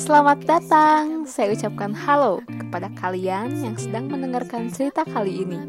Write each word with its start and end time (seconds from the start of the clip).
Selamat 0.00 0.40
datang, 0.48 1.28
saya 1.28 1.52
ucapkan 1.52 1.92
halo 1.92 2.40
kepada 2.48 2.88
kalian 2.96 3.52
yang 3.60 3.76
sedang 3.76 4.08
mendengarkan 4.08 4.72
cerita 4.72 5.04
kali 5.04 5.44
ini. 5.44 5.60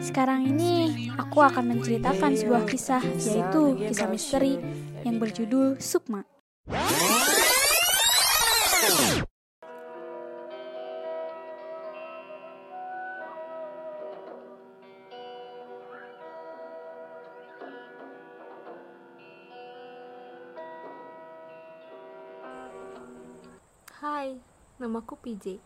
Sekarang 0.00 0.48
ini 0.48 1.12
aku 1.20 1.44
akan 1.44 1.76
menceritakan 1.76 2.40
sebuah 2.40 2.64
kisah, 2.64 3.04
yaitu 3.04 3.76
kisah 3.84 4.08
misteri 4.08 4.56
yang 5.04 5.20
berjudul 5.20 5.76
Sukma. 5.76 6.24
Hai, 24.00 24.32
namaku 24.80 25.12
PJ. 25.20 25.60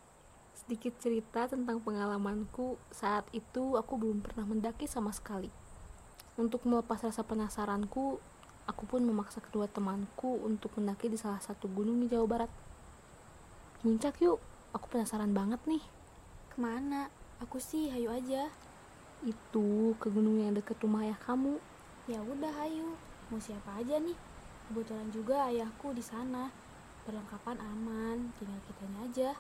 Sedikit 0.59 0.99
cerita 0.99 1.47
tentang 1.47 1.79
pengalamanku 1.79 2.75
saat 2.91 3.23
itu 3.31 3.79
aku 3.79 3.95
belum 3.95 4.27
pernah 4.27 4.43
mendaki 4.43 4.91
sama 4.91 5.15
sekali. 5.15 5.55
Untuk 6.35 6.67
melepas 6.67 6.99
rasa 6.99 7.23
penasaranku, 7.23 8.19
aku 8.67 8.83
pun 8.91 9.07
memaksa 9.07 9.39
kedua 9.39 9.71
temanku 9.71 10.43
untuk 10.43 10.75
mendaki 10.75 11.07
di 11.07 11.15
salah 11.15 11.39
satu 11.39 11.71
gunung 11.71 12.03
di 12.03 12.11
Jawa 12.11 12.27
Barat. 12.27 12.51
Puncak 13.87 14.19
yuk, 14.19 14.43
aku 14.75 14.91
penasaran 14.91 15.31
banget 15.31 15.63
nih. 15.71 15.87
Ke 16.51 16.59
mana? 16.59 17.15
Aku 17.39 17.63
sih 17.63 17.87
hayu 17.95 18.11
aja. 18.11 18.51
Itu 19.23 19.95
ke 20.03 20.11
gunung 20.11 20.43
yang 20.43 20.59
deket 20.59 20.83
rumah 20.83 21.07
ayah 21.07 21.23
kamu. 21.23 21.63
Ya 22.11 22.19
udah 22.19 22.51
hayu. 22.67 22.99
Mau 23.31 23.39
siapa 23.39 23.79
aja 23.79 24.03
nih? 24.03 24.19
Kebetulan 24.67 25.07
juga 25.15 25.47
ayahku 25.47 25.95
di 25.95 26.03
sana. 26.03 26.64
Perlengkapan 27.05 27.61
aman, 27.61 28.33
tinggal 28.41 28.57
kitanya 28.65 29.01
aja. 29.05 29.31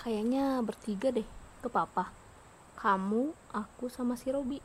Kayaknya 0.00 0.64
bertiga 0.64 1.12
deh, 1.12 1.28
ke 1.60 1.68
papa. 1.68 2.08
Kamu, 2.80 3.36
aku, 3.52 3.92
sama 3.92 4.16
si 4.16 4.32
Robi. 4.32 4.56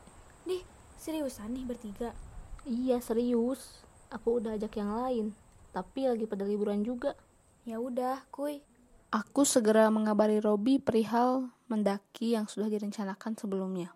Nih, 0.48 0.64
seriusan 0.96 1.52
nih 1.52 1.68
bertiga? 1.68 2.16
Iya, 2.64 3.04
serius. 3.04 3.84
Aku 4.08 4.40
udah 4.40 4.56
ajak 4.56 4.80
yang 4.80 4.96
lain, 4.96 5.26
tapi 5.76 6.08
lagi 6.08 6.24
pada 6.24 6.48
liburan 6.48 6.80
juga. 6.80 7.12
Ya 7.68 7.84
udah, 7.84 8.24
kuy. 8.32 8.64
Aku 9.12 9.44
segera 9.44 9.92
mengabari 9.92 10.40
Robi 10.40 10.80
perihal 10.80 11.52
mendaki 11.68 12.40
yang 12.40 12.48
sudah 12.48 12.72
direncanakan 12.72 13.36
sebelumnya. 13.36 13.92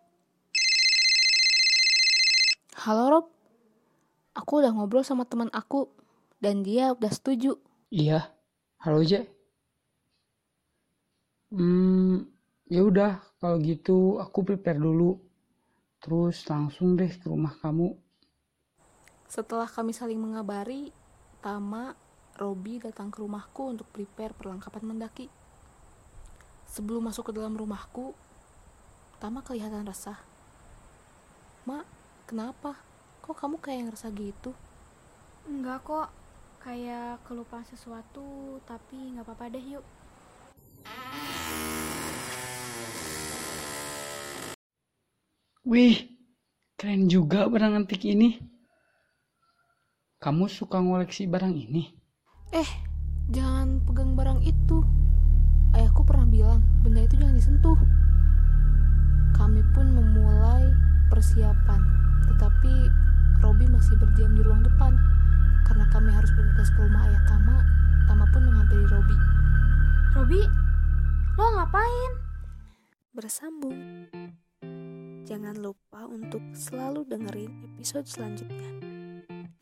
Halo 2.75 3.07
Rob, 3.07 3.25
aku 4.35 4.59
udah 4.59 4.75
ngobrol 4.75 5.07
sama 5.07 5.23
teman 5.23 5.47
aku 5.55 5.87
dan 6.43 6.61
dia 6.61 6.91
udah 6.91 7.09
setuju. 7.09 7.55
Iya, 7.95 8.27
halo 8.83 9.07
Je. 9.07 9.23
Hmm, 11.55 12.27
ya 12.67 12.83
udah 12.83 13.23
kalau 13.39 13.55
gitu 13.63 14.19
aku 14.19 14.43
prepare 14.43 14.75
dulu. 14.75 15.15
Terus 16.03 16.43
langsung 16.51 16.99
deh 16.99 17.07
ke 17.07 17.31
rumah 17.31 17.55
kamu. 17.55 17.95
Setelah 19.31 19.71
kami 19.71 19.95
saling 19.95 20.19
mengabari, 20.19 20.91
Tama, 21.39 21.95
Robi 22.35 22.83
datang 22.83 23.07
ke 23.15 23.23
rumahku 23.23 23.71
untuk 23.71 23.87
prepare 23.95 24.35
perlengkapan 24.35 24.83
mendaki. 24.83 25.31
Sebelum 26.67 27.07
masuk 27.07 27.31
ke 27.31 27.39
dalam 27.39 27.55
rumahku, 27.55 28.11
Tama 29.23 29.39
kelihatan 29.39 29.87
resah. 29.87 30.19
Mak, 31.63 31.87
kenapa? 32.27 32.75
Kok 33.23 33.39
kamu 33.39 33.55
kayak 33.63 33.77
yang 33.79 33.89
resah 33.95 34.11
gitu? 34.11 34.51
Enggak 35.47 35.79
kok. 35.87 36.24
Kayak 36.65 37.21
kelupaan 37.29 37.61
sesuatu, 37.61 38.57
tapi 38.65 39.13
nggak 39.13 39.21
apa-apa 39.21 39.53
deh 39.53 39.77
yuk. 39.77 39.85
Wih, 45.61 46.09
keren 46.73 47.05
juga 47.05 47.45
barang 47.45 47.85
antik 47.85 48.01
ini. 48.09 48.41
Kamu 50.17 50.49
suka 50.49 50.81
ngoleksi 50.81 51.29
barang 51.29 51.53
ini? 51.53 51.85
Eh, 52.49 52.69
jangan 53.29 53.85
pegang 53.85 54.17
barang 54.17 54.41
itu. 54.41 54.81
Ayahku 55.77 56.01
pernah 56.01 56.25
bilang, 56.25 56.65
benda 56.81 57.05
itu 57.05 57.21
jangan 57.21 57.37
disentuh. 57.37 57.77
Kami 59.37 59.61
pun 59.77 59.85
memulai 59.93 60.65
persiapan, 61.13 61.81
tetapi 62.25 62.73
Robi 63.45 63.69
masih 63.69 64.01
berdiam 64.01 64.33
di 64.33 64.41
ruang 64.41 64.65
depan. 64.65 64.94
Harus 66.25 66.41
bergegas 66.41 66.73
ke 66.73 66.81
rumah 66.81 67.05
ayah 67.05 67.21
Tama, 67.29 67.57
Tama 68.09 68.25
pun 68.33 68.41
menghampiri 68.49 68.89
Robi. 68.89 69.17
Robi, 70.17 70.41
lo 71.37 71.45
ngapain? 71.53 72.11
Bersambung. 73.13 74.09
Jangan 75.29 75.53
lupa 75.61 76.09
untuk 76.09 76.41
selalu 76.57 77.05
dengerin 77.05 77.53
episode 77.77 78.09
selanjutnya. 78.09 78.73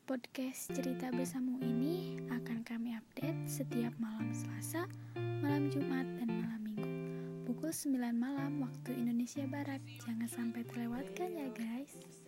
Podcast 0.07 0.72
cerita 0.72 1.12
bersama 1.12 1.59
ini 1.59 2.16
akan 2.31 2.63
kami 2.63 2.96
update 2.96 3.44
setiap 3.44 3.91
malam 4.00 4.31
Selasa, 4.31 4.88
malam 5.19 5.68
Jumat, 5.68 6.07
dan 6.16 6.31
malam 6.31 6.63
Minggu. 6.63 6.91
Pukul 7.44 7.75
9 7.75 8.16
malam 8.16 8.63
waktu 8.63 9.03
Indonesia 9.03 9.44
Barat. 9.52 9.84
Jangan 10.07 10.31
sampai 10.31 10.63
terlewatkan 10.63 11.28
ya 11.28 11.52
guys. 11.52 12.22